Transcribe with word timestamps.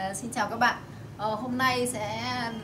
À, 0.00 0.14
xin 0.14 0.30
chào 0.30 0.48
các 0.50 0.56
bạn. 0.56 0.76
à, 1.18 1.26
hôm 1.26 1.58
nay 1.58 1.86
sẽ 1.86 2.22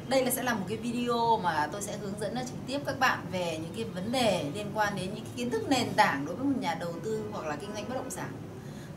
đây 0.09 0.25
là 0.25 0.31
sẽ 0.31 0.43
là 0.43 0.55
một 0.55 0.65
cái 0.69 0.77
video 0.77 1.37
mà 1.43 1.69
tôi 1.73 1.83
sẽ 1.83 1.97
hướng 1.97 2.21
dẫn 2.21 2.35
ờ, 2.35 2.43
trực 2.47 2.57
tiếp 2.67 2.79
các 2.87 2.99
bạn 2.99 3.19
về 3.33 3.59
những 3.63 3.73
cái 3.77 3.85
vấn 3.85 4.13
đề 4.13 4.45
liên 4.55 4.67
quan 4.75 4.97
đến 4.97 5.11
những 5.15 5.25
kiến 5.37 5.51
thức 5.51 5.69
nền 5.69 5.93
tảng 5.97 6.27
đối 6.27 6.37
với 6.37 6.47
một 6.47 6.61
nhà 6.61 6.75
đầu 6.75 6.93
tư 7.05 7.25
hoặc 7.33 7.47
là 7.47 7.57
kinh 7.57 7.71
doanh 7.75 7.89
bất 7.89 7.95
động 7.95 8.11
sản. 8.11 8.33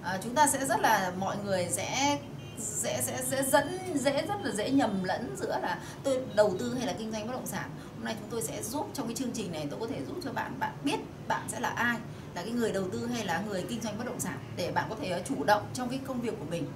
À, 0.03 0.19
chúng 0.23 0.35
ta 0.35 0.47
sẽ 0.47 0.65
rất 0.65 0.79
là 0.79 1.11
mọi 1.19 1.37
người 1.45 1.67
sẽ 1.69 2.17
sẽ 2.59 3.01
sẽ 3.01 3.21
sẽ 3.23 3.43
dẫn 3.43 3.79
dễ 3.95 4.25
rất 4.27 4.35
là 4.43 4.51
dễ 4.51 4.69
nhầm 4.69 5.03
lẫn 5.03 5.35
giữa 5.37 5.59
là 5.61 5.79
tôi 6.03 6.19
đầu 6.35 6.55
tư 6.59 6.75
hay 6.77 6.87
là 6.87 6.93
kinh 6.93 7.11
doanh 7.11 7.27
bất 7.27 7.33
động 7.33 7.47
sản. 7.47 7.69
Hôm 7.95 8.05
nay 8.05 8.15
chúng 8.19 8.29
tôi 8.29 8.41
sẽ 8.41 8.63
giúp 8.63 8.87
trong 8.93 9.07
cái 9.07 9.15
chương 9.15 9.31
trình 9.31 9.51
này 9.51 9.67
tôi 9.69 9.79
có 9.79 9.87
thể 9.87 10.01
giúp 10.07 10.15
cho 10.23 10.31
bạn 10.31 10.59
bạn 10.59 10.73
biết 10.83 10.99
bạn 11.27 11.41
sẽ 11.47 11.59
là 11.59 11.69
ai, 11.69 11.97
là 12.35 12.41
cái 12.41 12.51
người 12.51 12.71
đầu 12.71 12.83
tư 12.91 13.09
hay 13.13 13.25
là 13.25 13.43
người 13.47 13.65
kinh 13.69 13.81
doanh 13.81 13.97
bất 13.97 14.05
động 14.05 14.19
sản 14.19 14.39
để 14.55 14.71
bạn 14.71 14.85
có 14.89 14.95
thể 15.01 15.23
chủ 15.29 15.43
động 15.43 15.63
trong 15.73 15.89
cái 15.89 15.99
công 16.07 16.21
việc 16.21 16.33
của 16.39 16.45
mình 16.49 16.67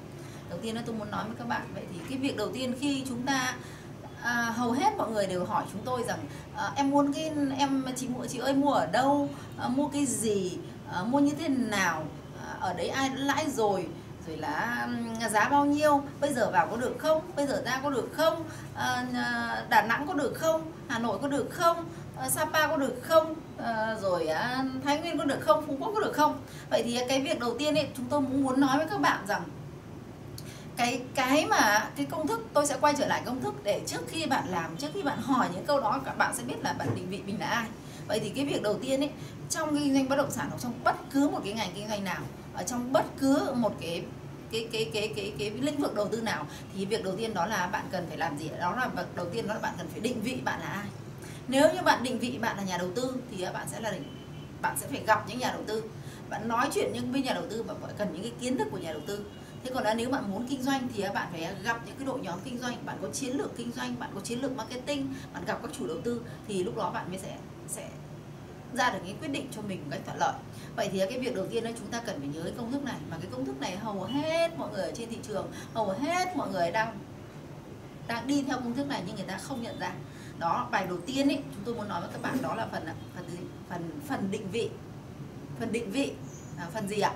đầu 0.50 0.60
tiên 0.62 0.76
là 0.76 0.82
tôi 0.86 0.96
muốn 0.96 1.12
nói 1.12 1.24
với 1.28 1.36
các 1.38 1.48
bạn 1.48 1.62
vậy 1.74 1.84
thì 1.94 2.00
cái 2.10 2.18
việc 2.18 2.38
đầu 2.38 2.52
tiên 2.54 2.74
khi 2.80 3.04
chúng 3.08 3.22
ta 3.22 3.56
à, 4.24 4.54
hầu 4.56 4.72
hết 4.72 4.98
mọi 4.98 5.12
người 5.12 5.28
đều 5.28 5.46
hỏi 5.46 5.64
chúng 5.72 5.82
tôi 5.86 6.04
rằng 6.08 6.20
à, 6.56 6.72
em 6.76 6.90
muốn 6.90 7.14
cái 7.14 7.32
em 7.58 7.86
chị 7.96 8.08
mua 8.08 8.26
chị 8.26 8.40
ơi 8.40 8.54
mua 8.54 8.72
ở 8.72 8.86
đâu? 8.86 9.30
À, 9.60 9.68
mua 9.68 9.88
cái 9.88 10.06
gì? 10.06 10.58
À, 10.94 11.04
mua 11.04 11.20
như 11.20 11.32
thế 11.40 11.48
nào? 11.48 12.04
À, 12.48 12.58
ở 12.60 12.74
đấy 12.74 12.88
ai 12.88 13.10
đã 13.10 13.16
lãi 13.16 13.50
rồi? 13.50 13.88
Rồi 14.28 14.38
là 14.38 14.88
à, 15.22 15.30
giá 15.30 15.50
bao 15.50 15.66
nhiêu? 15.66 16.04
Bây 16.22 16.34
giờ 16.34 16.50
vào 16.52 16.68
có 16.68 16.78
được 16.78 16.96
không? 17.00 17.22
Bây 17.36 17.48
giờ 17.48 17.62
ra 17.66 17.80
có 17.84 17.90
được 17.90 18.10
không? 18.14 18.44
À, 18.76 19.06
à, 19.14 19.64
đà 19.70 19.82
nẵng 19.82 20.08
có 20.08 20.14
được 20.14 20.34
không? 20.36 20.72
Hà 20.88 21.00
nội 21.00 21.18
có 21.22 21.28
được 21.28 21.48
không? 21.52 21.86
À, 22.18 22.30
sapa 22.30 22.68
có 22.68 22.78
được 22.78 22.96
không? 23.02 23.36
À, 23.58 23.96
rồi 24.02 24.28
à, 24.28 24.66
thái 24.84 25.00
nguyên 25.00 25.18
có 25.18 25.24
được 25.24 25.40
không? 25.40 25.64
Phú 25.68 25.78
quốc 25.80 25.92
có 25.96 26.00
được 26.00 26.14
không? 26.14 26.40
Vậy 26.70 26.84
thì 26.84 27.00
cái 27.08 27.22
việc 27.22 27.40
đầu 27.40 27.58
tiên 27.60 27.76
ấy 27.76 27.88
chúng 27.98 28.06
tôi 28.10 28.22
cũng 28.22 28.44
muốn 28.44 28.60
nói 28.62 28.78
với 28.78 28.88
các 28.90 29.02
bạn 29.02 29.28
rằng 29.28 29.44
cái 30.78 31.02
cái 31.16 31.46
mà 31.46 31.90
cái 31.96 32.06
công 32.06 32.28
thức, 32.28 32.48
tôi 32.54 32.66
sẽ 32.66 32.78
quay 32.82 32.94
trở 32.98 33.08
lại 33.08 33.22
công 33.26 33.42
thức 33.42 33.64
để 33.64 33.82
trước 33.88 34.02
khi 34.08 34.26
bạn 34.26 34.48
làm, 34.50 34.78
trước 34.78 34.88
khi 34.94 35.02
bạn 35.02 35.22
hỏi 35.22 35.48
những 35.54 35.66
câu 35.66 35.82
đó, 35.82 36.02
các 36.06 36.18
bạn 36.18 36.36
sẽ 36.36 36.44
biết 36.44 36.56
là 36.62 36.74
bạn 36.74 36.88
định 36.96 37.10
vị 37.10 37.22
mình 37.26 37.40
là 37.40 37.46
ai. 37.46 37.66
Vậy 38.08 38.20
thì 38.20 38.30
cái 38.30 38.46
việc 38.46 38.62
đầu 38.62 38.78
tiên 38.82 39.00
ấy, 39.00 39.10
trong 39.50 39.80
kinh 39.80 39.94
doanh 39.94 40.10
bất 40.10 40.16
động 40.16 40.32
sản 40.32 40.48
hoặc 40.50 40.58
trong 40.62 40.74
bất 40.84 40.96
cứ 41.14 41.30
một 41.30 41.40
cái 41.44 41.54
ngành 41.54 41.72
kinh 41.76 41.88
doanh 41.88 42.04
nào, 42.04 42.22
ở 42.54 42.64
trong 42.64 42.94
bất 42.94 43.06
cứ 43.20 43.54
một 43.56 43.74
cái 43.82 44.04
cái 44.52 44.68
cái 44.72 44.90
cái 44.94 45.14
cái 45.16 45.34
cái 45.40 45.50
lĩnh 45.50 45.78
vực 45.78 45.96
đầu 45.96 46.08
tư 46.08 46.22
nào, 46.22 46.46
thì 46.76 46.86
việc 46.86 47.04
đầu 47.04 47.16
tiên 47.18 47.34
đó 47.34 47.46
là 47.46 47.68
bạn 47.68 47.86
cần 47.92 48.06
phải 48.08 48.18
làm 48.18 48.38
gì? 48.38 48.50
Đó 48.60 48.76
là 48.76 48.88
việc 48.88 49.16
đầu 49.16 49.26
tiên 49.34 49.48
đó 49.48 49.54
là 49.54 49.60
bạn 49.60 49.74
cần 49.78 49.88
phải 49.92 50.00
định 50.00 50.22
vị 50.22 50.38
bạn 50.44 50.60
là 50.60 50.68
ai. 50.68 50.86
Nếu 51.48 51.74
như 51.74 51.82
bạn 51.82 52.04
định 52.04 52.20
vị 52.20 52.38
bạn 52.42 52.58
là 52.58 52.64
nhà 52.64 52.78
đầu 52.78 52.90
tư, 52.96 53.16
thì 53.32 53.46
bạn 53.54 53.68
sẽ 53.72 53.80
là 53.80 53.94
bạn 54.62 54.78
sẽ 54.80 54.88
phải 54.88 55.02
gặp 55.08 55.24
những 55.28 55.40
nhà 55.40 55.52
đầu 55.52 55.62
tư. 55.68 55.84
Bạn 56.30 56.48
nói 56.48 56.70
chuyện 56.74 56.94
những 56.94 57.12
với 57.12 57.22
nhà 57.22 57.34
đầu 57.34 57.44
tư 57.50 57.64
và 57.64 57.74
cần 57.98 58.08
những 58.14 58.22
cái 58.22 58.32
kiến 58.42 58.58
thức 58.58 58.68
của 58.72 58.78
nhà 58.78 58.92
đầu 58.92 59.02
tư 59.08 59.26
thế 59.64 59.72
còn 59.74 59.84
là 59.84 59.94
nếu 59.94 60.10
bạn 60.10 60.32
muốn 60.32 60.48
kinh 60.48 60.64
doanh 60.64 60.88
thì 60.96 61.04
bạn 61.14 61.28
phải 61.32 61.56
gặp 61.64 61.82
những 61.86 61.96
cái 61.98 62.06
đội 62.06 62.20
nhóm 62.20 62.40
kinh 62.44 62.58
doanh. 62.60 62.86
Bạn 62.86 62.98
có 63.02 63.08
chiến 63.14 63.38
lược 63.38 63.58
kinh 63.58 63.72
doanh 63.72 63.96
bạn 64.00 64.10
có 64.16 64.22
chiến 64.22 64.42
lược 64.42 64.56
marketing 64.56 65.14
bạn 65.34 65.46
gặp 65.46 65.60
các 65.62 65.72
chủ 65.80 65.88
đầu 65.88 65.98
tư 66.04 66.22
thì 66.48 66.64
lúc 66.64 66.78
đó 66.78 66.92
bạn 66.92 67.10
mới 67.10 67.20
sẽ 67.20 67.38
sẽ 67.68 67.90
ra 68.74 68.90
được 68.90 69.00
cái 69.04 69.16
quyết 69.22 69.28
định 69.28 69.48
cho 69.52 69.62
mình 69.62 69.80
một 69.82 69.88
cách 69.92 70.02
thuận 70.06 70.18
lợi. 70.18 70.34
Vậy 70.76 70.90
thì 70.92 71.00
cái 71.00 71.20
việc 71.20 71.36
đầu 71.36 71.46
tiên 71.48 71.64
là 71.64 71.72
chúng 71.80 71.88
ta 71.88 72.02
cần 72.06 72.20
phải 72.20 72.30
nhớ 72.34 72.42
cái 72.44 72.54
công 72.58 72.72
thức 72.72 72.84
này. 72.84 72.96
Mà 73.12 73.18
cái 73.22 73.28
công 73.32 73.46
thức 73.46 73.60
này 73.60 73.78
hầu 73.78 74.04
hết 74.04 74.58
mọi 74.58 74.72
người 74.72 74.84
ở 74.84 74.92
trên 74.96 75.10
thị 75.10 75.18
trường 75.28 75.52
hầu 75.74 75.90
hết 75.90 76.36
mọi 76.36 76.50
người 76.50 76.72
đang 76.72 77.00
đang 78.08 78.28
đi 78.28 78.44
theo 78.48 78.58
công 78.58 78.74
thức 78.74 78.88
này 78.88 79.04
nhưng 79.08 79.16
người 79.16 79.26
ta 79.26 79.38
không 79.38 79.62
nhận 79.62 79.80
ra. 79.80 79.94
Đó 80.40 80.68
bài 80.72 80.86
đầu 80.88 80.98
tiên 81.06 81.28
ấy 81.28 81.44
chúng 81.56 81.64
tôi 81.66 81.76
muốn 81.76 81.88
nói 81.88 82.02
với 82.02 82.10
các 82.14 82.22
bạn 82.22 82.38
đó 82.42 82.56
là 82.56 82.68
phần 82.72 82.86
à, 82.86 82.96
phần 83.16 83.26
phần 83.70 83.90
phần 84.08 84.32
định 84.32 84.52
vị. 84.52 84.70
Phần 85.60 85.72
định 85.72 85.92
vị 85.92 86.14
à, 86.58 86.68
phần 86.74 86.88
gì 86.88 87.00
ạ? 87.00 87.14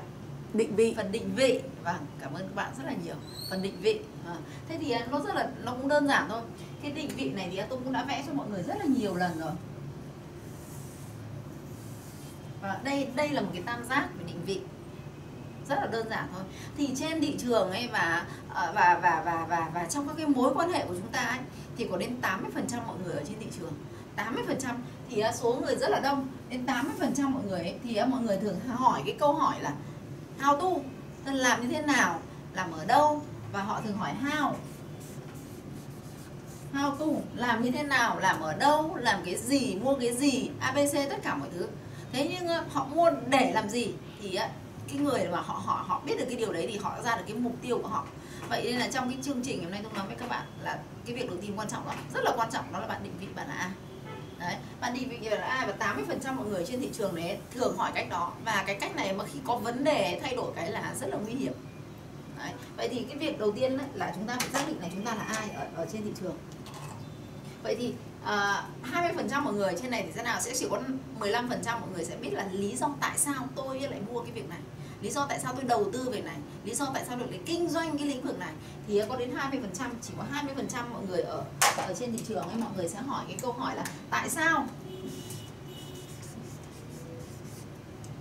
Định 0.58 0.75
vị. 0.75 0.94
Phần 0.97 1.11
định 1.11 1.36
vị. 1.36 1.61
Vâng 1.83 2.05
cảm 2.22 2.33
ơn 2.33 2.44
các 2.44 2.55
bạn 2.55 2.72
rất 2.77 2.83
là 2.86 2.94
nhiều. 3.05 3.16
Phần 3.50 3.61
định 3.61 3.77
vị. 3.81 4.00
À, 4.27 4.36
thế 4.69 4.77
thì 4.81 4.91
à, 4.91 5.08
nó 5.11 5.19
rất 5.19 5.36
là 5.36 5.50
nó 5.63 5.72
cũng 5.72 5.88
đơn 5.88 6.08
giản 6.08 6.30
thôi. 6.30 6.41
Cái 6.81 6.91
định 6.91 7.09
vị 7.16 7.30
này 7.30 7.50
thì 7.52 7.61
tôi 7.69 7.80
cũng 7.83 7.94
đã 7.94 8.03
vẽ 8.03 8.23
cho 8.27 8.33
mọi 8.33 8.50
người 8.50 8.63
rất 8.63 8.78
là 8.80 8.85
nhiều 8.85 9.16
lần 9.16 9.39
rồi. 9.39 9.52
Và 12.62 12.79
đây 12.84 13.07
đây 13.16 13.29
là 13.29 13.41
một 13.41 13.50
cái 13.53 13.63
tam 13.66 13.85
giác 13.85 14.07
về 14.18 14.23
định 14.28 14.41
vị. 14.45 14.62
Rất 15.69 15.75
là 15.75 15.88
đơn 15.88 16.09
giản 16.09 16.28
thôi. 16.34 16.44
Thì 16.78 16.89
trên 16.95 17.22
thị 17.22 17.35
trường 17.39 17.72
ấy 17.72 17.89
và 17.91 18.25
ờ, 18.53 18.72
và 18.75 19.00
và 19.01 19.22
và 19.25 19.45
và 19.50 19.72
và 19.74 19.85
trong 19.85 20.07
các 20.07 20.13
cái 20.18 20.28
mối 20.28 20.53
quan 20.56 20.72
hệ 20.72 20.85
của 20.85 20.94
chúng 20.94 21.12
ta 21.12 21.19
ấy 21.19 21.39
thì 21.78 21.88
có 21.91 21.97
đến 21.97 22.16
80% 22.22 22.88
mọi 22.88 22.95
người 23.06 23.13
ở 23.13 23.24
trên 23.28 23.39
thị 23.39 23.47
trường. 23.59 23.74
80% 24.18 24.74
thì 25.09 25.24
số 25.34 25.53
người 25.53 25.75
rất 25.75 25.89
là 25.89 26.00
đông. 26.00 26.28
Đến 26.50 26.66
80% 26.66 27.29
mọi 27.29 27.44
người 27.44 27.59
ấy, 27.59 27.75
thì 27.84 28.00
mọi 28.07 28.22
người 28.22 28.38
thường 28.38 28.59
hỏi 28.59 29.01
cái 29.06 29.16
câu 29.19 29.34
hỏi 29.34 29.56
là 29.62 29.74
how 30.40 30.58
to? 30.58 30.81
Tức 31.25 31.31
là 31.31 31.50
làm 31.50 31.62
như 31.62 31.68
thế 31.68 31.81
nào? 31.81 32.20
Làm 32.53 32.72
ở 32.72 32.86
đâu? 32.86 33.24
Và 33.52 33.64
họ 33.64 33.81
thường 33.81 33.98
hỏi 33.98 34.12
how. 34.24 34.53
How 36.74 36.96
to? 36.96 37.06
Làm 37.36 37.64
như 37.64 37.72
thế 37.72 37.84
nào? 37.84 38.20
Làm 38.20 38.42
ở 38.42 38.53
đâu? 38.53 38.96
Làm 38.96 39.22
cái 39.25 39.36
gì? 39.36 39.75
Mua 39.75 39.96
cái 39.96 40.14
gì? 40.14 40.50
Abc 40.59 40.94
tất 41.09 41.18
cả 41.24 41.36
mọi 41.36 41.50
thứ. 41.53 41.68
Thế 42.12 42.30
nhưng 42.34 42.48
ờ, 42.48 42.64
họ 42.74 42.86
mua 42.96 43.12
để 43.28 43.52
làm 43.53 43.70
gì 43.70 43.94
thì 44.22 44.36
ờ, 44.36 44.48
cái 44.88 44.98
người 44.98 45.28
mà 45.31 45.38
họ 45.38 45.62
họ 45.66 45.86
họ 45.88 46.02
biết 46.06 46.14
được 46.20 46.25
cái 46.28 46.36
điều 46.36 46.54
đấy 46.54 46.68
thì 46.72 46.78
họ 46.78 47.02
ra 47.04 47.18
được 47.18 47.24
cái 47.28 47.36
mục 47.36 47.54
tiêu 47.62 47.80
của 47.84 47.88
họ. 47.88 48.06
Vậy 48.50 48.64
nên 48.64 48.80
là 48.80 48.88
trong 48.88 49.09
cái 49.09 49.18
chương 49.24 49.44
trình 49.44 49.64
hôm 49.64 49.72
nay 49.72 49.81
tôi 49.84 49.94
nói 49.96 50.08
với 50.08 50.16
các 50.16 50.30
bạn 50.30 50.46
là 50.64 50.80
cái 51.06 51.16
việc 51.16 51.30
đầu 51.30 51.38
tiên 51.42 51.54
quan 51.56 51.69
trọng 51.69 51.86
đó, 51.86 51.94
rất 52.14 52.24
là 52.24 52.31
quan 52.38 52.52
trọng, 52.52 52.74
đó 52.74 52.80
là 52.80 52.88
bạn 52.88 53.04
định 53.04 53.14
vị 53.19 53.28
bạn 53.36 53.48
là 53.48 53.54
ai 53.54 53.69
đấy 54.40 54.56
bạn 54.81 54.94
đi 54.94 55.06
vị 55.06 55.30
là 55.30 55.48
ai 55.48 55.68
và 55.68 55.74
80 55.74 56.06
phần 56.08 56.20
trăm 56.20 56.36
mọi 56.36 56.46
người 56.46 56.66
trên 56.68 56.81
thị 56.81 56.90
trường 56.94 57.16
đấy 57.16 57.38
thường 57.56 57.78
hỏi 57.78 57.92
cách 57.96 58.08
đó. 58.09 58.34
Và 58.46 58.64
cái 58.68 58.75
cách 58.75 58.96
này 58.96 59.14
mà 59.14 59.25
khi 59.34 59.40
có 59.46 59.56
vấn 59.56 59.84
đề 59.84 60.20
thay 60.24 60.36
đổi 60.36 60.52
cái 60.56 60.72
là 60.72 60.94
rất 61.00 61.08
là 61.09 61.18
nguy 61.18 61.34
hiểm. 61.34 61.53
Đấy. 62.38 62.52
vậy 62.78 62.90
thì 62.92 63.06
cái 63.09 63.18
việc 63.18 63.40
đầu 63.40 63.52
tiên 63.52 63.78
là 63.94 64.12
chúng 64.16 64.28
ta 64.28 64.38
phải 64.40 64.50
xác 64.50 64.68
định 64.68 64.78
là 64.81 64.88
chúng 64.94 65.06
ta 65.06 65.16
là 65.16 65.24
ai 65.24 65.50
ở, 65.50 65.68
ở 65.75 65.88
trên 65.94 66.03
thị 66.03 66.12
trường. 66.22 66.38
Vậy 67.64 67.75
thì 67.80 67.94
ờ, 68.24 68.64
uh, 68.81 68.88
20 68.88 69.12
phần 69.16 69.30
trăm 69.30 69.44
mọi 69.44 69.53
người 69.53 69.74
trên 69.81 69.92
này 69.92 70.03
thì 70.03 70.12
thế 70.16 70.24
nào? 70.24 70.42
Sẽ 70.42 70.52
chỉ 70.56 70.68
có 70.72 70.81
15 71.19 71.50
phần 71.50 71.62
trăm 71.64 71.81
mọi 71.81 71.90
người 71.96 72.06
sẽ 72.06 72.16
biết 72.16 72.34
là 72.34 72.48
lý 72.52 72.75
do 72.75 72.90
tại 73.00 73.18
sao 73.18 73.48
tôi 73.56 73.80
lại 73.80 74.02
mua 74.12 74.22
cái 74.22 74.31
việc 74.31 74.50
này 74.50 74.59
lý 75.02 75.09
do 75.09 75.25
tại 75.30 75.40
sao 75.40 75.53
tôi 75.53 75.63
đầu 75.63 75.90
tư 75.94 76.09
về 76.12 76.22
này, 76.22 76.35
lý 76.63 76.75
do 76.75 76.85
tại 76.94 77.03
sao 77.08 77.18
được 77.18 77.25
để 77.31 77.40
kinh 77.46 77.69
doanh 77.69 77.97
cái 77.97 78.08
lĩnh 78.08 78.22
vực 78.22 78.40
này? 78.40 78.53
Thì 78.88 79.02
có 79.09 79.16
đến 79.16 79.31
20 79.35 79.59
phần 79.62 79.72
trăm, 79.74 79.91
chỉ 80.02 80.13
có 80.18 80.24
20 80.31 80.56
phần 80.56 80.68
trăm 80.68 80.94
mọi 80.94 81.02
người 81.09 81.22
ở 81.22 81.44
ở 81.78 81.94
trên 82.00 82.12
thị 82.12 82.24
trường 82.28 82.47
ấy, 82.47 82.58
mọi 82.58 82.72
người 82.78 82.90
sẽ 82.90 83.00
hỏi 83.02 83.25
cái 83.28 83.38
câu 83.41 83.52
hỏi 83.52 83.75
là, 83.75 83.84
tại 84.09 84.30
sao? 84.30 84.68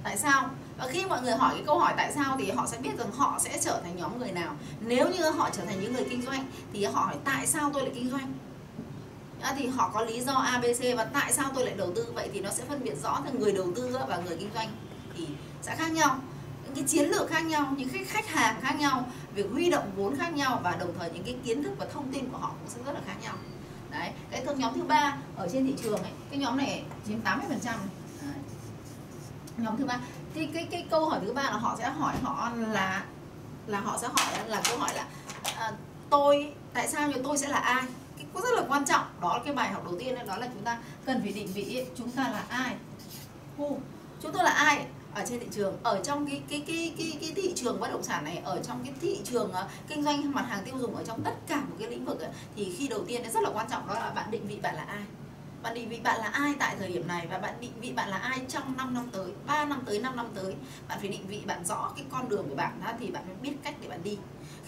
Tại 0.03 0.19
sao? 0.19 0.50
Và 0.78 0.86
khi 0.88 1.04
mọi 1.04 1.22
người 1.22 1.32
hỏi 1.32 1.54
cái 1.54 1.65
câu 1.66 1.78
hỏi 1.78 1.94
tại 1.97 2.12
sao 2.15 2.36
thì 2.38 2.50
họ 2.50 2.66
sẽ 2.66 2.78
biết 2.78 2.98
rằng 2.98 3.12
họ 3.12 3.38
sẽ 3.41 3.59
trở 3.62 3.81
thành 3.82 3.97
nhóm 3.97 4.19
người 4.19 4.32
nào. 4.32 4.56
Nếu 4.81 5.09
như 5.09 5.31
họ 5.31 5.50
trở 5.53 5.65
thành 5.65 5.81
những 5.81 5.92
người 5.92 6.06
kinh 6.10 6.22
doanh 6.22 6.47
thì 6.72 6.84
họ 6.84 7.00
hỏi, 7.00 7.15
tại 7.25 7.47
sao 7.47 7.70
tôi 7.72 7.82
lại 7.82 7.92
kinh 7.94 8.10
doanh? 8.10 8.32
Thì 9.56 9.66
họ 9.66 9.91
có 9.94 10.04
lý 10.04 10.20
do 10.20 10.32
ABC 10.32 10.97
và 10.97 11.04
tại 11.04 11.32
sao 11.32 11.50
tôi 11.54 11.65
lại 11.65 11.75
đầu 11.76 11.92
tư? 11.94 12.12
Vậy 12.15 12.31
thì 12.32 12.41
nó 12.41 12.50
sẽ 12.50 12.65
phân 12.69 12.84
biệt 12.84 12.94
rõ 13.03 13.20
thành 13.25 13.41
người 13.41 13.53
đầu 13.53 13.72
tư 13.76 13.98
và 14.09 14.16
người 14.16 14.36
kinh 14.36 14.50
doanh 14.54 14.69
thì 15.16 15.26
sẽ 15.62 15.76
khác 15.76 15.92
nhau 15.92 16.19
cái 16.76 16.84
chiến 16.84 17.10
lược 17.10 17.31
khác 17.31 17.41
nhau 17.41 17.75
những 17.76 17.88
cái 17.88 18.04
khách 18.04 18.28
hàng 18.28 18.60
khác 18.60 18.76
nhau 18.78 19.06
việc 19.34 19.47
huy 19.53 19.70
động 19.70 19.91
vốn 19.97 20.16
khác 20.16 20.34
nhau 20.34 20.60
và 20.62 20.76
đồng 20.81 20.94
thời 20.98 21.10
những 21.10 21.25
cái 21.25 21.37
kiến 21.44 21.62
thức 21.62 21.72
và 21.78 21.87
thông 21.92 22.12
tin 22.12 22.31
của 22.31 22.38
họ 22.38 22.48
cũng 22.48 22.69
sẽ 22.69 22.81
rất 22.87 22.92
là 22.92 23.00
khác 23.06 23.14
nhau. 23.22 23.34
Đấy 23.91 24.10
cái 24.31 24.44
thương 24.47 24.59
nhóm 24.59 24.75
thứ 24.75 24.82
ba 24.82 25.16
ở 25.36 25.48
trên 25.53 25.66
thị 25.66 25.75
trường 25.82 26.03
ấy 26.03 26.12
cái 26.31 26.38
nhóm 26.38 26.56
này 26.56 26.84
chiếm 27.09 27.20
80 27.20 27.47
phần 27.48 27.60
trăm. 27.60 27.75
Nhóm 29.56 29.76
thứ 29.76 29.84
ba 29.84 29.98
thì 30.34 30.47
cái 30.47 30.69
cái 30.70 30.86
câu 30.91 31.09
hỏi 31.09 31.20
thứ 31.25 31.32
ba 31.32 31.42
là 31.42 31.56
họ 31.56 31.76
sẽ 31.78 31.91
hỏi 31.91 32.15
họ 32.22 32.50
là 32.56 33.04
là 33.66 33.81
họ 33.81 33.98
sẽ 33.98 34.09
hỏi 34.09 34.48
là 34.48 34.62
câu 34.69 34.78
hỏi 34.78 34.94
là 34.94 35.06
à, 35.56 35.72
tôi 36.10 36.53
tại 36.72 36.88
sao 36.88 37.09
như 37.09 37.15
tôi 37.25 37.38
sẽ 37.38 37.48
là 37.48 37.59
ai? 37.59 37.82
Cái 38.16 38.26
cũng 38.32 38.42
rất 38.42 38.54
là 38.56 38.62
quan 38.69 38.84
trọng. 38.84 39.04
Đó 39.20 39.36
là 39.36 39.42
cái 39.44 39.54
bài 39.54 39.72
học 39.72 39.84
đầu 39.84 39.94
tiên 39.98 40.26
đó 40.26 40.36
là 40.36 40.48
chúng 40.54 40.62
ta 40.62 40.78
cần 41.04 41.20
phải 41.22 41.32
định 41.32 41.47
vị 41.54 41.86
chúng 41.97 42.10
ta 42.10 42.22
là 42.22 42.44
ai? 42.48 42.75
Who? 43.59 43.76
chúng 44.22 44.32
tôi 44.32 44.44
là 44.44 44.50
ai? 44.50 44.86
Ở 45.14 45.24
trên 45.28 45.40
thị 45.40 45.46
trường. 45.50 45.76
Ở 45.82 46.00
trong 46.04 46.26
cái 46.26 46.42
cái 46.48 46.62
cái 46.66 46.92
cái 46.98 47.18
cái 47.20 47.32
thị 47.36 47.52
trường 47.56 47.80
bất 47.80 47.90
động 47.90 48.02
sản 48.02 48.24
này 48.24 48.40
ở 48.44 48.60
trong 48.62 48.84
cái 48.84 48.94
thị 49.00 49.20
trường 49.24 49.50
uh, 49.50 49.70
kinh 49.88 50.02
doanh 50.02 50.32
mặt 50.32 50.46
hàng 50.48 50.64
tiêu 50.64 50.74
dùng 50.78 50.96
ở 50.96 51.04
trong 51.04 51.22
tất 51.22 51.34
cả 51.46 51.60
một 51.60 51.76
cái 51.78 51.91
lĩnh 51.91 52.04
vực 52.04 52.16
uh, 52.16 52.34
thì 52.56 52.74
khi 52.78 52.88
đầu 52.88 53.04
tiên 53.06 53.22
nó 53.22 53.28
rất 53.30 53.42
là 53.42 53.50
quan 53.54 53.66
trọng 53.70 53.88
đó 53.88 53.94
là 53.94 54.10
bạn 54.10 54.30
định 54.30 54.47
vị 54.48 54.58
bạn 54.62 54.74
là 54.74 54.82
ai. 54.82 55.03
Bạn 55.62 55.74
định 55.74 55.88
vị 55.88 56.00
bạn 56.03 56.18
là 56.18 56.26
ai 56.26 56.54
tại 56.58 56.76
thời 56.78 56.88
điểm 56.88 57.08
này 57.08 57.26
và 57.30 57.38
bạn 57.38 57.54
định 57.60 57.72
vị 57.80 57.92
bạn 57.92 58.08
là 58.08 58.16
ai 58.16 58.41
trong 58.48 58.76
5 58.76 58.94
năm 58.94 59.08
tới 59.12 59.30
3 59.47 59.64
năm 59.64 59.82
tới 59.86 59.98
5 59.98 60.16
năm 60.16 60.26
tới 60.34 60.54
bạn 60.88 60.98
phải 61.00 61.09
định 61.09 61.26
vị 61.28 61.42
bạn 61.47 61.64
rõ 61.64 61.92
cái 61.97 62.04
con 62.10 62.28
đường 62.28 62.48
của 62.48 62.54
bạn 62.54 62.80
đó 62.84 62.92
thì 63.00 63.06
bạn 63.06 63.26
mới 63.26 63.36
biết 63.42 63.52
cách 63.62 63.74
để 63.82 63.88
bạn 63.88 64.00
đi. 64.04 64.18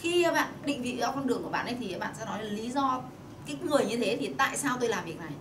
Khi 0.00 0.24
bạn 0.24 0.52
định 0.64 0.82
vị 0.82 0.96
rõ 1.00 1.12
con 1.12 1.26
đường 1.26 1.42
của 1.42 1.50
bạn 1.50 1.66
ấy 1.66 1.76
thì 1.80 1.94
bạn 1.94 2.14
sẽ 2.18 2.24
nói 2.24 2.44
là 2.44 2.50
lý 2.50 2.70
do 2.70 3.02
cái 3.46 3.56
người 3.62 3.84
như 3.84 3.96
thế 3.96 4.16
thì 4.20 4.34
tại 4.38 4.56
sao 4.56 4.76
tôi 4.80 4.88
làm 4.88 5.04
việc 5.04 5.18
này. 5.18 5.32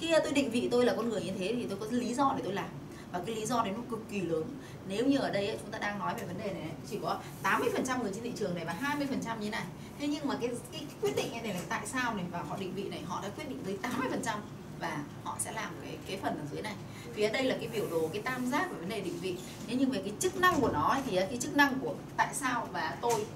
Khi 0.00 0.14
tôi 0.22 0.32
định 0.32 0.50
vị 0.50 0.68
tôi 0.70 0.84
là 0.84 0.94
con 0.96 1.08
người 1.08 1.22
như 1.22 1.32
thế 1.38 1.54
thì 1.56 1.66
tôi 1.68 1.78
có 1.80 1.86
lý 1.90 2.14
do 2.14 2.34
để 2.36 2.42
tôi 2.44 2.52
làm 2.52 2.68
và 3.14 3.20
cái 3.26 3.34
lý 3.34 3.46
do 3.46 3.62
đấy 3.64 3.72
nó 3.76 3.82
cực 3.90 4.10
kỳ 4.10 4.20
lớn. 4.20 4.44
Nếu 4.88 5.06
như 5.06 5.18
ở 5.18 5.30
đây 5.30 5.58
chúng 5.60 5.70
ta 5.70 5.78
đang 5.78 5.98
nói 5.98 6.14
về 6.14 6.26
vấn 6.26 6.38
đề 6.38 6.52
này 6.52 6.68
chỉ 6.90 6.98
có 7.02 7.18
80 7.42 7.68
phần 7.72 7.86
trăm 7.86 8.02
người 8.02 8.12
trên 8.14 8.24
thị 8.24 8.32
trường 8.36 8.54
này 8.54 8.64
và 8.64 8.72
20 8.80 9.06
phần 9.10 9.20
trăm 9.24 9.40
như 9.40 9.50
này. 9.50 9.64
Thế 9.98 10.06
nhưng 10.06 10.26
mà 10.26 10.36
cái, 10.40 10.50
cái, 10.72 10.86
quyết 11.02 11.16
định 11.16 11.32
này 11.32 11.54
là 11.54 11.60
tại 11.68 11.86
sao 11.86 12.14
này 12.14 12.24
và 12.30 12.42
họ 12.48 12.56
định 12.56 12.74
vị 12.74 12.82
này 12.82 13.02
họ 13.06 13.22
đã 13.22 13.28
quyết 13.36 13.48
định 13.48 13.58
tới 13.64 13.78
80 13.82 14.08
phần 14.10 14.22
trăm 14.24 14.38
và 14.80 14.98
họ 15.24 15.36
sẽ 15.40 15.52
làm 15.52 15.72
cái 15.82 15.96
cái 16.06 16.18
phần 16.22 16.38
ở 16.38 16.44
dưới 16.52 16.62
này. 16.62 16.74
Phía 17.14 17.30
đây 17.30 17.44
là 17.44 17.56
cái 17.58 17.68
biểu 17.68 17.86
đồ 17.90 18.08
cái 18.12 18.22
tam 18.22 18.46
giác 18.46 18.70
về 18.70 18.76
vấn 18.78 18.88
đề 18.88 19.00
định 19.00 19.18
vị. 19.20 19.36
Thế 19.66 19.74
nhưng 19.78 19.90
về 19.90 20.02
cái 20.04 20.12
chức 20.20 20.36
năng 20.36 20.60
của 20.60 20.70
nó 20.72 20.96
thì 21.06 21.16
cái 21.16 21.38
chức 21.40 21.56
năng 21.56 21.78
của 21.78 21.94
tại 22.16 22.34
sao 22.34 22.68
và 22.72 22.96
tôi 23.00 23.26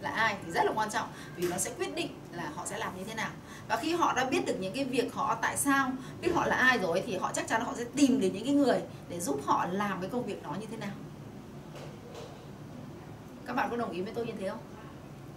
là 0.00 0.10
ai 0.10 0.36
thì 0.44 0.52
rất 0.52 0.64
là 0.64 0.72
quan 0.74 0.90
trọng 0.90 1.08
vì 1.36 1.48
nó 1.48 1.56
sẽ 1.56 1.70
quyết 1.78 1.94
định 1.94 2.08
là 2.32 2.50
họ 2.54 2.66
sẽ 2.66 2.78
làm 2.78 2.98
như 2.98 3.04
thế 3.04 3.14
nào 3.14 3.30
và 3.68 3.76
khi 3.76 3.92
họ 3.92 4.12
đã 4.16 4.24
biết 4.24 4.46
được 4.46 4.56
những 4.60 4.72
cái 4.72 4.84
việc 4.84 5.14
họ 5.14 5.38
tại 5.42 5.56
sao 5.56 5.90
biết 6.20 6.28
họ 6.34 6.46
là 6.46 6.56
ai 6.56 6.78
rồi 6.78 7.02
thì 7.06 7.16
họ 7.16 7.32
chắc 7.34 7.48
chắn 7.48 7.60
họ 7.60 7.74
sẽ 7.76 7.84
tìm 7.96 8.20
đến 8.20 8.32
những 8.32 8.44
cái 8.44 8.54
người 8.54 8.80
để 9.08 9.20
giúp 9.20 9.40
họ 9.44 9.66
làm 9.70 10.00
cái 10.00 10.10
công 10.10 10.26
việc 10.26 10.42
đó 10.42 10.56
như 10.60 10.66
thế 10.70 10.76
nào 10.76 10.92
các 13.46 13.56
bạn 13.56 13.70
có 13.70 13.76
đồng 13.76 13.90
ý 13.90 14.02
với 14.02 14.12
tôi 14.14 14.26
như 14.26 14.32
thế 14.40 14.48
không 14.48 14.58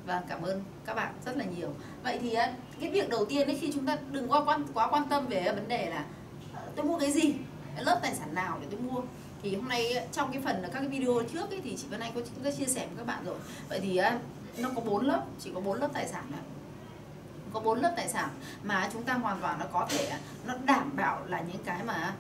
và 0.09 0.21
cảm 0.29 0.41
ơn 0.41 0.63
các 0.85 0.93
bạn 0.93 1.13
rất 1.25 1.37
là 1.37 1.45
nhiều. 1.45 1.69
Vậy 2.03 2.19
thì 2.21 2.33
ờ, 2.33 2.47
cái 2.81 2.89
việc 2.89 3.09
đầu 3.09 3.25
tiên 3.25 3.47
ấy 3.47 3.57
khi 3.61 3.71
chúng 3.73 3.85
ta 3.85 3.97
đừng 4.11 4.31
quá 4.31 4.43
quan 4.45 4.63
quá 4.73 4.87
quan 4.87 5.09
tâm 5.09 5.27
về 5.27 5.51
vấn 5.55 5.67
đề 5.67 5.89
là 5.89 6.05
ờ, 6.53 6.61
tôi 6.75 6.85
mua 6.85 6.99
cái 6.99 7.11
gì, 7.11 7.33
lớp 7.79 7.99
tài 8.01 8.15
sản 8.15 8.35
nào 8.35 8.57
để 8.61 8.67
tôi 8.71 8.79
mua. 8.79 9.01
Thì 9.43 9.55
hôm 9.55 9.67
nay 9.67 9.93
ờ, 9.93 10.05
trong 10.11 10.31
cái 10.31 10.41
phần 10.41 10.63
các 10.73 10.79
cái 10.79 10.87
video 10.87 11.21
trước 11.33 11.49
ấy 11.49 11.61
thì 11.63 11.77
chị 11.77 11.87
Vân 11.89 11.99
Anh 11.99 12.11
có 12.15 12.21
chúng 12.35 12.43
ta 12.43 12.51
chia 12.51 12.65
sẻ 12.65 12.87
với 12.87 12.97
các 12.97 13.07
bạn 13.07 13.25
rồi. 13.25 13.37
Vậy 13.69 13.79
thì 13.79 14.01
nó 14.61 14.69
có 14.75 14.81
bốn 14.81 15.05
lớp, 15.05 15.25
chỉ 15.39 15.51
có 15.55 15.61
bốn 15.61 15.79
lớp 15.79 15.89
tài 15.93 16.07
sản 16.07 16.23
này 16.31 16.41
có 17.53 17.59
bốn 17.59 17.79
lớp 17.79 17.93
tài 17.95 18.09
sản 18.09 18.29
mà 18.63 18.89
chúng 18.93 19.03
ta 19.03 19.13
hoàn 19.13 19.41
toàn 19.41 19.59
nó 19.59 19.65
có 19.71 19.87
thể 19.89 20.11
nó 20.45 20.53
đảm 20.65 20.95
bảo 20.95 21.25
là 21.25 21.41
những 21.41 21.63
cái 21.65 21.83
mà 21.83 22.13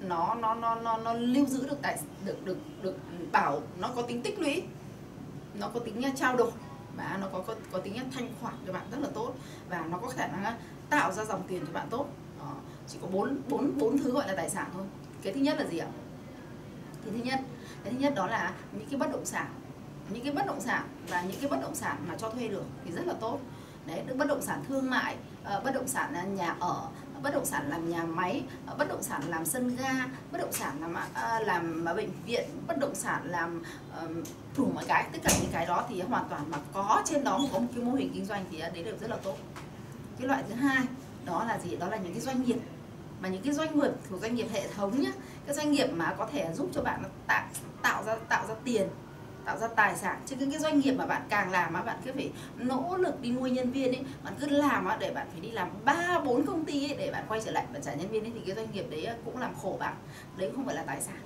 nó 0.00 0.34
nó 0.34 0.54
nó 0.54 0.74
nó, 0.74 0.96
nó 0.96 1.12
lưu 1.12 1.46
giữ 1.46 1.66
được 1.66 1.82
tài 1.82 1.98
được 2.24 2.44
được 2.44 2.58
được 2.82 2.96
bảo 3.32 3.62
nó 3.78 3.88
có 3.96 4.02
tính 4.02 4.22
tích 4.22 4.38
lũy 4.38 4.62
nó 5.54 5.68
có 5.68 5.80
tính 5.80 6.04
à, 6.04 6.12
trao 6.16 6.36
đổi 6.36 6.50
và 6.96 7.18
nó 7.20 7.26
có 7.32 7.40
có, 7.46 7.54
có 7.72 7.78
tính 7.78 7.96
à, 7.96 8.04
thanh 8.14 8.28
khoản 8.40 8.54
cho 8.66 8.72
bạn 8.72 8.86
rất 8.90 8.98
là 9.00 9.08
tốt 9.14 9.34
và 9.68 9.86
nó 9.90 9.98
có 9.98 10.08
khả 10.08 10.26
năng 10.26 10.44
à, 10.44 10.56
tạo 10.90 11.12
ra 11.12 11.24
dòng 11.24 11.42
tiền 11.48 11.66
cho 11.66 11.72
bạn 11.72 11.86
tốt. 11.90 12.06
Đó. 12.38 12.54
chỉ 12.88 12.98
có 13.02 13.08
bốn 13.08 13.42
bốn 13.48 13.78
bốn 13.78 13.98
thứ 13.98 14.12
gọi 14.12 14.28
là 14.28 14.34
tài 14.36 14.50
sản 14.50 14.70
thôi. 14.74 14.84
Cái 15.22 15.32
thứ 15.32 15.40
nhất 15.40 15.58
là 15.58 15.66
gì 15.66 15.78
ạ? 15.78 15.88
Cái 17.04 17.14
thứ 17.14 17.22
nhất 17.24 17.40
cái 17.84 17.92
thứ 17.92 17.98
nhất 17.98 18.12
đó 18.16 18.26
là 18.26 18.52
những 18.72 18.88
cái 18.90 18.98
bất 18.98 19.12
động 19.12 19.24
sản 19.24 19.46
những 20.12 20.24
cái 20.24 20.32
bất 20.32 20.46
động 20.46 20.60
sản 20.60 20.88
và 21.08 21.22
những 21.22 21.40
cái 21.40 21.50
bất 21.50 21.60
động 21.60 21.74
sản 21.74 21.96
mà 22.08 22.14
cho 22.18 22.28
thuê 22.30 22.48
được 22.48 22.64
thì 22.84 22.92
rất 22.92 23.06
là 23.06 23.14
tốt. 23.20 23.38
Đấy 23.86 24.02
bất 24.16 24.28
động 24.28 24.42
sản 24.42 24.64
thương 24.68 24.90
mại 24.90 25.16
ờ, 25.44 25.60
bất 25.64 25.74
động 25.74 25.88
sản 25.88 26.34
nhà 26.36 26.56
ở, 26.60 26.88
bất 27.22 27.34
động 27.34 27.46
sản 27.46 27.70
làm 27.70 27.90
nhà 27.90 28.04
máy 28.04 28.42
ờ, 28.66 28.74
bất 28.78 28.88
động 28.88 29.02
sản 29.02 29.22
làm 29.28 29.46
sân 29.46 29.76
ga, 29.76 30.06
bất 30.32 30.38
động 30.38 30.52
sản 30.52 30.80
làm 30.80 30.94
ờ, 31.14 31.38
làm 31.40 31.84
bệnh 31.96 32.10
viện, 32.26 32.44
bất 32.66 32.78
động 32.78 32.94
sản 32.94 33.22
làm 33.30 33.62
đủ 34.56 34.70
mọi 34.74 34.84
cái. 34.88 35.08
Tất 35.12 35.18
cả 35.22 35.30
những 35.40 35.50
cái 35.52 35.66
đó 35.66 35.84
thì 35.88 36.00
hoàn 36.00 36.28
toàn 36.28 36.50
mà 36.50 36.58
có 36.72 37.02
trên 37.04 37.24
đó 37.24 37.40
có 37.52 37.58
một 37.58 37.68
cái 37.74 37.84
mô 37.84 37.92
hình 37.92 38.10
kinh 38.14 38.24
doanh 38.24 38.44
thì 38.50 38.58
đấy 38.58 38.82
đều 38.84 38.96
rất 39.00 39.10
là 39.10 39.16
tốt. 39.16 39.36
Cái 40.18 40.28
loại 40.28 40.42
thứ 40.48 40.54
hai 40.54 40.84
đó 41.24 41.44
là 41.44 41.58
gì? 41.58 41.76
Đó 41.76 41.88
là 41.88 41.96
những 41.96 42.12
cái 42.12 42.20
doanh 42.20 42.42
nghiệp. 42.42 42.58
Mà 43.20 43.28
những 43.28 43.42
cái 43.42 43.52
doanh 43.52 43.78
nghiệp 43.78 43.90
thuộc 44.10 44.20
doanh 44.20 44.34
nghiệp 44.34 44.46
hệ 44.52 44.68
thống 44.68 45.00
nhá, 45.00 45.10
cái 45.46 45.56
doanh 45.56 45.72
nghiệp 45.72 45.86
mà 45.86 46.14
có 46.18 46.28
thể 46.32 46.52
giúp 46.54 46.70
cho 46.74 46.82
bạn 46.82 47.02
tạo 47.26 47.48
tạo 47.82 48.04
ra 48.04 48.16
tạo 48.28 48.46
ra 48.46 48.54
tiền 48.64 48.88
tạo 49.44 49.58
ra 49.58 49.68
tài 49.68 49.96
sản. 49.96 50.20
Chứ 50.26 50.36
những 50.38 50.50
cái 50.50 50.60
doanh 50.60 50.80
nghiệp 50.80 50.92
mà 50.92 51.06
bạn 51.06 51.22
càng 51.28 51.50
làm 51.50 51.74
á, 51.74 51.82
bạn 51.82 51.96
cứ 52.04 52.12
phải 52.14 52.30
nỗ 52.56 52.96
lực 52.96 53.20
đi 53.20 53.30
nuôi 53.30 53.50
nhân 53.50 53.70
viên 53.70 53.88
ấy. 53.88 54.04
Bạn 54.24 54.34
cứ 54.40 54.46
làm 54.46 54.84
á, 54.84 54.96
để 55.00 55.12
bạn 55.14 55.26
phải 55.32 55.40
đi 55.40 55.50
làm 55.50 55.68
ba, 55.84 56.20
bốn 56.24 56.46
công 56.46 56.64
ty 56.64 56.88
ấy 56.90 56.96
để 56.98 57.10
bạn 57.12 57.24
quay 57.28 57.40
trở 57.44 57.50
lại, 57.50 57.64
bạn 57.72 57.82
trả 57.82 57.94
nhân 57.94 58.08
viên 58.08 58.24
ấy, 58.24 58.32
thì 58.34 58.40
cái 58.46 58.56
doanh 58.56 58.72
nghiệp 58.72 58.86
đấy 58.90 59.08
cũng 59.24 59.38
làm 59.38 59.54
khổ 59.62 59.76
bạn. 59.80 59.94
Đấy 60.36 60.50
không 60.56 60.66
phải 60.66 60.74
là 60.74 60.82
tài 60.82 61.00
sản. 61.00 61.18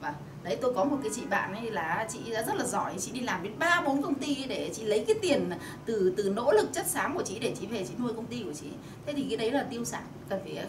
Và 0.00 0.14
đấy, 0.42 0.58
tôi 0.60 0.74
có 0.74 0.84
một 0.84 0.96
cái 1.02 1.12
chị 1.14 1.22
bạn 1.30 1.54
ấy 1.54 1.70
là 1.70 2.06
chị 2.12 2.18
đã 2.32 2.42
rất 2.42 2.56
là 2.56 2.64
giỏi, 2.64 2.94
chị 2.98 3.12
đi 3.12 3.20
làm 3.20 3.42
đến 3.42 3.52
ba, 3.58 3.82
bốn 3.86 4.02
công 4.02 4.14
ty 4.14 4.44
để 4.48 4.70
chị 4.74 4.84
lấy 4.84 5.04
cái 5.08 5.16
tiền 5.22 5.50
từ 5.84 6.14
từ 6.16 6.32
nỗ 6.36 6.52
lực 6.52 6.68
chất 6.72 6.86
xám 6.86 7.14
của 7.14 7.22
chị 7.22 7.38
để 7.38 7.54
chị 7.60 7.66
về 7.66 7.84
chị 7.88 7.94
nuôi 7.98 8.12
công 8.16 8.26
ty 8.26 8.42
của 8.42 8.52
chị. 8.52 8.66
Thế 9.06 9.12
thì 9.12 9.26
cái 9.28 9.36
đấy 9.36 9.50
là 9.50 9.66
tiêu 9.70 9.84
sản, 9.84 10.02
cần 10.28 10.40
phải 10.44 10.66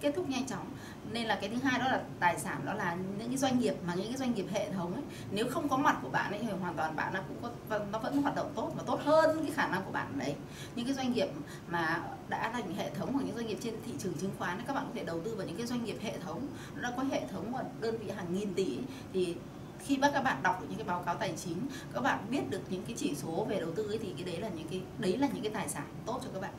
kết 0.00 0.12
thúc 0.16 0.28
nhanh 0.28 0.46
chóng. 0.46 0.66
Nên 1.12 1.26
là 1.26 1.38
cái 1.40 1.50
thứ 1.50 1.56
hai 1.62 1.78
đó 1.78 1.84
là 1.88 2.02
tài 2.20 2.38
sản 2.38 2.60
đó 2.64 2.74
là 2.74 2.96
những 3.18 3.28
cái 3.28 3.36
doanh 3.36 3.58
nghiệp 3.58 3.74
mà 3.86 3.94
những 3.94 4.06
cái 4.06 4.16
doanh 4.16 4.34
nghiệp 4.34 4.46
hệ 4.50 4.70
thống 4.70 4.94
ấy 4.94 5.02
nếu 5.30 5.46
không 5.50 5.68
có 5.68 5.76
mặt 5.76 5.98
của 6.02 6.08
bạn 6.08 6.30
ấy 6.30 6.40
thì 6.42 6.48
hoàn 6.60 6.74
toàn 6.74 6.96
bạn 6.96 7.14
nó 7.14 7.20
cũng 7.28 7.36
có 7.42 7.50
vâng, 7.68 7.92
nó 7.92 7.98
vẫn 7.98 8.22
hoạt 8.22 8.34
động 8.34 8.52
tốt 8.54 8.72
và 8.76 8.82
tốt 8.86 9.00
hơn 9.04 9.42
cái 9.42 9.50
khả 9.50 9.68
năng 9.68 9.82
của 9.84 9.92
bạn 9.92 10.18
đấy. 10.18 10.34
Những 10.74 10.84
cái 10.84 10.94
doanh 10.94 11.12
nghiệp 11.12 11.28
mà 11.68 12.02
đã 12.28 12.50
thành 12.52 12.74
hệ 12.74 12.90
thống 12.90 13.12
hoặc 13.12 13.22
những 13.26 13.36
doanh 13.36 13.46
nghiệp 13.46 13.58
trên 13.60 13.74
thị 13.86 13.92
trường 13.98 14.14
chứng 14.14 14.30
khoán 14.38 14.58
ấy, 14.58 14.64
các 14.66 14.72
bạn 14.72 14.84
có 14.86 14.90
thể 14.94 15.04
đầu 15.04 15.20
tư 15.20 15.34
vào 15.34 15.46
những 15.46 15.56
cái 15.56 15.66
doanh 15.66 15.84
nghiệp 15.84 15.96
hệ 16.02 16.18
thống. 16.18 16.46
Nó 16.74 16.82
đã 16.82 16.96
có 16.96 17.02
hệ 17.02 17.26
thống 17.26 17.52
và 17.52 17.64
đơn 17.80 17.98
vị 17.98 18.10
hàng 18.10 18.34
nghìn 18.34 18.54
tỷ 18.54 18.78
thì 19.12 19.36
khi 19.78 19.96
bắt 19.96 20.10
các 20.14 20.22
bạn 20.22 20.42
đọc 20.42 20.60
được 20.60 20.66
những 20.68 20.78
cái 20.78 20.88
báo 20.88 21.02
cáo 21.02 21.14
tài 21.14 21.34
chính 21.44 21.56
các 21.94 22.00
bạn 22.00 22.26
biết 22.30 22.50
được 22.50 22.60
những 22.70 22.82
cái 22.82 22.94
chỉ 22.98 23.14
số 23.14 23.46
về 23.50 23.60
đầu 23.60 23.70
tư 23.76 23.88
ấy 23.88 23.98
thì 23.98 24.14
cái 24.16 24.24
đấy 24.24 24.40
là 24.40 24.48
những 24.48 24.68
cái 24.68 24.82
đấy 24.98 25.16
là 25.16 25.28
những 25.32 25.42
cái 25.42 25.52
tài 25.52 25.68
sản 25.68 25.84
tốt 26.06 26.20
cho 26.24 26.30
các 26.34 26.40
bạn 26.40 26.52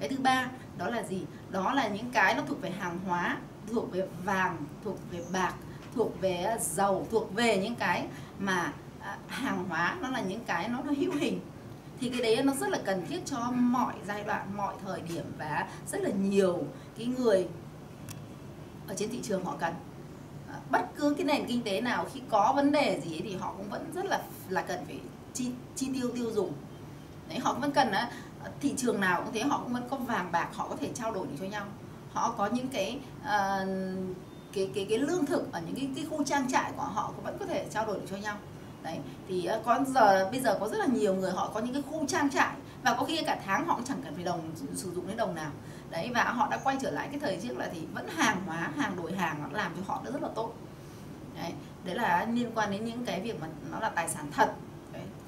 cái 0.00 0.08
thứ 0.08 0.16
ba 0.18 0.48
đó 0.78 0.88
là 0.88 1.02
gì? 1.02 1.22
Đó 1.50 1.72
là 1.74 1.88
những 1.88 2.10
cái 2.12 2.34
nó 2.34 2.42
thuộc 2.48 2.60
về 2.60 2.70
hàng 2.70 2.98
hóa 3.06 3.38
thuộc 3.72 3.92
về 3.92 4.08
vàng 4.24 4.56
thuộc 4.84 4.98
về 5.10 5.22
bạc 5.32 5.54
thuộc 5.94 6.20
về 6.20 6.36
à, 6.36 6.58
dầu 6.58 7.06
thuộc 7.10 7.34
về 7.34 7.58
những 7.58 7.74
cái 7.74 8.06
mà 8.38 8.72
à, 9.00 9.18
hàng 9.28 9.64
hóa 9.68 9.96
nó 10.00 10.08
là 10.08 10.20
những 10.20 10.44
cái 10.46 10.68
nó, 10.68 10.78
nó 10.84 10.92
hữu 10.98 11.12
hình. 11.12 11.40
Thì 12.00 12.10
cái 12.10 12.20
đấy 12.22 12.42
nó 12.44 12.54
rất 12.54 12.70
là 12.70 12.78
cần 12.84 13.06
thiết 13.06 13.20
cho 13.24 13.50
mọi 13.50 13.94
giai 14.06 14.24
đoạn 14.24 14.56
mọi 14.56 14.74
thời 14.84 15.00
điểm 15.00 15.24
và 15.38 15.68
rất 15.86 16.02
là 16.02 16.10
nhiều 16.10 16.64
cái 16.98 17.06
người 17.06 17.48
ở 18.88 18.94
trên 18.94 19.10
thị 19.10 19.20
trường 19.22 19.44
họ 19.44 19.56
cần. 19.60 19.74
À, 20.48 20.54
bất 20.70 20.86
cứ 20.96 21.14
cái 21.14 21.24
nền 21.26 21.46
kinh 21.46 21.62
tế 21.62 21.80
nào 21.80 22.06
khi 22.12 22.20
có 22.28 22.52
vấn 22.56 22.72
đề 22.72 23.00
gì 23.04 23.20
thì 23.24 23.36
họ 23.36 23.54
cũng 23.56 23.70
vẫn 23.70 23.92
rất 23.94 24.04
là 24.04 24.22
là 24.48 24.62
cần 24.62 24.84
phải 24.86 25.00
chi 25.34 25.50
chi 25.76 25.88
tiêu 25.94 26.10
tiêu 26.14 26.30
dùng. 26.30 26.52
Đấy 27.28 27.38
họ 27.38 27.54
vẫn 27.54 27.72
cần 27.72 27.92
thị 28.60 28.74
trường 28.76 29.00
nào 29.00 29.22
cũng 29.22 29.34
thế 29.34 29.40
họ 29.40 29.60
cũng 29.64 29.72
vẫn 29.72 29.88
có 29.90 29.96
vàng 29.96 30.32
bạc 30.32 30.48
họ 30.54 30.68
có 30.68 30.76
thể 30.76 30.90
trao 30.94 31.12
đổi 31.12 31.26
được 31.26 31.36
cho 31.40 31.46
nhau. 31.46 31.66
Họ 32.12 32.34
có 32.38 32.46
những 32.46 32.68
cái 32.68 32.98
uh, 33.20 33.68
cái 34.52 34.70
cái 34.74 34.86
cái 34.88 34.98
lương 34.98 35.26
thực 35.26 35.52
ở 35.52 35.60
những 35.66 35.74
cái, 35.74 35.90
cái 35.96 36.04
khu 36.10 36.24
trang 36.24 36.50
trại 36.52 36.72
của 36.76 36.82
họ 36.82 37.12
cũng 37.16 37.24
vẫn 37.24 37.36
có 37.38 37.46
thể 37.46 37.66
trao 37.70 37.86
đổi 37.86 37.96
được 37.96 38.06
cho 38.10 38.16
nhau. 38.16 38.36
Đấy 38.82 38.98
thì 39.28 39.48
uh, 39.58 39.64
có 39.64 39.84
giờ 39.86 40.28
bây 40.30 40.40
giờ 40.40 40.56
có 40.60 40.68
rất 40.68 40.78
là 40.78 40.86
nhiều 40.86 41.14
người 41.14 41.30
họ 41.30 41.50
có 41.54 41.60
những 41.60 41.72
cái 41.74 41.82
khu 41.90 42.06
trang 42.06 42.30
trại 42.30 42.54
và 42.82 42.94
có 42.94 43.04
khi 43.04 43.22
cả 43.26 43.40
tháng 43.46 43.66
họ 43.66 43.74
cũng 43.74 43.84
chẳng 43.84 44.02
cần 44.04 44.14
phải 44.14 44.24
đồng 44.24 44.50
sử 44.74 44.92
dụng 44.92 45.06
đến 45.06 45.16
đồng 45.16 45.34
nào. 45.34 45.50
Đấy 45.90 46.10
và 46.14 46.24
họ 46.24 46.48
đã 46.50 46.58
quay 46.64 46.76
trở 46.80 46.90
lại 46.90 47.08
cái 47.10 47.20
thời 47.20 47.38
trước 47.42 47.58
là 47.58 47.68
thì 47.72 47.86
vẫn 47.94 48.08
hàng 48.08 48.42
hóa 48.46 48.70
hàng 48.76 48.96
đổi 48.96 49.12
hàng 49.12 49.42
nó 49.42 49.58
làm 49.58 49.72
cho 49.76 49.82
họ 49.86 50.02
rất 50.12 50.22
là 50.22 50.28
tốt. 50.34 50.54
Đấy, 51.42 51.52
đấy 51.84 51.94
là 51.94 52.26
liên 52.32 52.50
quan 52.54 52.70
đến 52.70 52.84
những 52.84 53.04
cái 53.04 53.20
việc 53.20 53.40
mà 53.40 53.46
nó 53.70 53.80
là 53.80 53.88
tài 53.88 54.08
sản 54.08 54.26
thật 54.32 54.52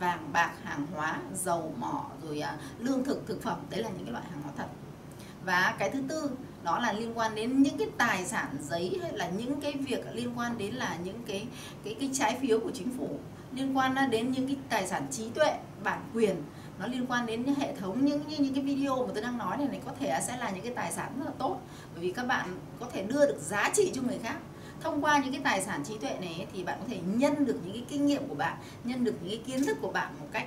vàng, 0.00 0.32
bạc, 0.32 0.52
hàng 0.64 0.86
hóa, 0.94 1.16
dầu, 1.34 1.74
mỏ, 1.78 2.06
rồi 2.22 2.40
à, 2.40 2.56
lương 2.78 3.04
thực 3.04 3.26
thực 3.26 3.42
phẩm. 3.42 3.58
Đấy 3.70 3.82
là 3.82 3.88
những 3.88 4.04
cái 4.04 4.12
loại 4.12 4.24
hàng 4.30 4.42
hóa 4.42 4.52
thật. 4.56 4.68
Và 5.44 5.74
cái 5.78 5.90
thứ 5.90 6.02
tư, 6.08 6.30
đó 6.62 6.78
là 6.78 6.92
liên 6.92 7.18
quan 7.18 7.34
đến 7.34 7.62
những 7.62 7.78
cái 7.78 7.88
tài 7.98 8.24
sản, 8.24 8.56
giấy 8.60 8.98
hay 9.02 9.12
là 9.12 9.28
những 9.28 9.60
cái 9.60 9.72
việc 9.72 10.04
liên 10.12 10.38
quan 10.38 10.58
đến 10.58 10.74
là 10.74 10.96
những 11.04 11.22
cái 11.26 11.46
cái 11.84 11.96
cái 12.00 12.10
trái 12.12 12.38
phiếu 12.40 12.60
của 12.60 12.70
chính 12.74 12.98
phủ. 12.98 13.18
Liên 13.54 13.76
quan 13.76 14.10
đến 14.10 14.32
những 14.32 14.46
cái 14.46 14.56
tài 14.68 14.86
sản 14.86 15.06
trí 15.10 15.30
tuệ, 15.30 15.58
bản 15.82 16.00
quyền. 16.14 16.42
Nó 16.78 16.86
liên 16.86 17.06
quan 17.06 17.26
đến 17.26 17.44
những 17.44 17.54
hệ 17.54 17.76
thống, 17.76 18.04
những, 18.04 18.28
như 18.28 18.36
những 18.38 18.54
cái 18.54 18.64
video 18.64 19.06
mà 19.06 19.12
tôi 19.14 19.22
đang 19.22 19.38
nói 19.38 19.56
này 19.56 19.68
này, 19.68 19.80
có 19.86 19.92
thể 20.00 20.20
sẽ 20.26 20.36
là 20.36 20.50
những 20.50 20.64
cái 20.64 20.74
tài 20.74 20.92
sản 20.92 21.12
rất 21.18 21.24
là 21.24 21.32
tốt. 21.38 21.60
Bởi 21.94 22.04
vì 22.04 22.12
các 22.12 22.26
bạn 22.26 22.58
có 22.80 22.86
thể 22.92 23.02
đưa 23.02 23.26
được 23.26 23.38
giá 23.40 23.70
trị 23.74 23.92
cho 23.94 24.02
người 24.02 24.18
khác 24.22 24.36
thông 24.80 25.04
qua 25.04 25.18
những 25.18 25.32
cái 25.32 25.42
tài 25.44 25.62
sản 25.62 25.84
trí 25.84 25.98
tuệ 25.98 26.16
này 26.20 26.46
thì 26.52 26.64
bạn 26.64 26.78
có 26.80 26.84
thể 26.88 26.98
nhân 27.06 27.46
được 27.46 27.60
những 27.64 27.72
cái 27.72 27.84
kinh 27.88 28.06
nghiệm 28.06 28.28
của 28.28 28.34
bạn 28.34 28.56
nhân 28.84 29.04
được 29.04 29.14
những 29.22 29.30
cái 29.30 29.42
kiến 29.46 29.64
thức 29.66 29.76
của 29.80 29.92
bạn 29.92 30.14
một 30.20 30.26
cách 30.32 30.46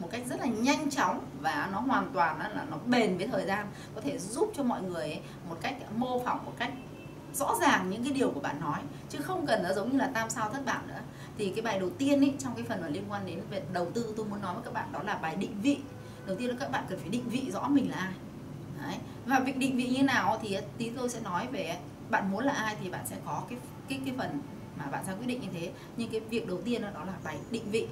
một 0.00 0.08
cách 0.10 0.22
rất 0.28 0.40
là 0.40 0.46
nhanh 0.46 0.90
chóng 0.90 1.20
và 1.40 1.68
nó 1.72 1.80
hoàn 1.80 2.10
toàn 2.14 2.38
là 2.38 2.66
nó 2.70 2.76
bền 2.86 3.18
với 3.18 3.26
thời 3.26 3.46
gian 3.46 3.66
có 3.94 4.00
thể 4.00 4.18
giúp 4.18 4.52
cho 4.56 4.62
mọi 4.62 4.82
người 4.82 5.20
một 5.48 5.56
cách 5.60 5.74
mô 5.96 6.22
phỏng 6.24 6.44
một 6.44 6.52
cách 6.58 6.72
rõ 7.34 7.54
ràng 7.60 7.90
những 7.90 8.04
cái 8.04 8.12
điều 8.12 8.30
của 8.30 8.40
bạn 8.40 8.60
nói 8.60 8.78
chứ 9.10 9.18
không 9.22 9.46
cần 9.46 9.62
nó 9.62 9.72
giống 9.72 9.92
như 9.92 9.98
là 9.98 10.10
tam 10.14 10.30
sao 10.30 10.50
thất 10.50 10.64
bại 10.64 10.78
nữa. 10.88 11.00
Thì 11.38 11.52
cái 11.56 11.62
bài 11.62 11.78
đầu 11.78 11.90
tiên 11.98 12.20
ý, 12.20 12.32
trong 12.38 12.54
cái 12.54 12.64
phần 12.68 12.80
mà 12.80 12.88
liên 12.88 13.04
quan 13.08 13.26
đến 13.26 13.40
về 13.50 13.62
đầu 13.72 13.90
tư 13.94 14.14
tôi 14.16 14.26
muốn 14.26 14.42
nói 14.42 14.54
với 14.54 14.62
các 14.64 14.72
bạn 14.72 14.92
đó 14.92 15.02
là 15.02 15.14
bài 15.14 15.36
định 15.36 15.60
vị. 15.62 15.78
Đầu 16.26 16.36
tiên 16.36 16.48
là 16.48 16.56
các 16.60 16.70
bạn 16.70 16.84
cần 16.88 16.98
phải 16.98 17.08
định 17.08 17.24
vị 17.28 17.50
rõ 17.52 17.68
mình 17.68 17.90
là 17.90 17.96
ai. 17.96 18.12
Đấy. 18.82 18.96
và 19.26 19.38
việc 19.38 19.56
định 19.56 19.76
vị 19.76 19.86
như 19.86 20.02
nào 20.02 20.38
thì 20.42 20.58
tí 20.78 20.90
tôi 20.90 21.08
sẽ 21.08 21.20
nói 21.20 21.46
về 21.52 21.78
bạn 22.10 22.30
muốn 22.30 22.44
là 22.44 22.52
ai 22.52 22.76
thì 22.80 22.90
bạn 22.90 23.06
sẽ 23.06 23.16
có 23.24 23.42
cái 23.48 23.58
cái 23.88 24.00
cái 24.04 24.14
phần 24.18 24.40
mà 24.76 24.84
bạn 24.86 25.04
ra 25.06 25.14
quyết 25.14 25.26
định 25.26 25.40
như 25.40 25.48
thế. 25.52 25.72
Nhưng 25.96 26.10
cái 26.10 26.20
việc 26.20 26.46
đầu 26.46 26.62
tiên 26.64 26.82
đó, 26.82 27.04
là 27.04 27.12
bài 27.24 27.38
định 27.50 27.70
vị. 27.70 27.88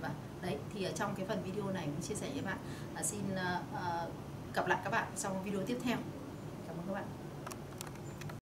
Và 0.00 0.10
đấy 0.42 0.58
thì 0.74 0.84
ở 0.84 0.92
trong 0.92 1.14
cái 1.14 1.26
phần 1.26 1.42
video 1.42 1.72
này 1.72 1.86
mình 1.86 2.02
chia 2.02 2.14
sẻ 2.14 2.30
với 2.32 2.42
bạn. 2.42 2.58
À, 2.94 3.02
xin 3.02 3.20
uh, 3.34 4.54
gặp 4.54 4.66
lại 4.66 4.78
các 4.84 4.90
bạn 4.90 5.06
trong 5.22 5.42
video 5.42 5.60
tiếp 5.66 5.78
theo. 5.84 5.96
Cảm 6.68 6.76
ơn 6.76 6.86
các 6.86 6.94
bạn. 6.94 7.21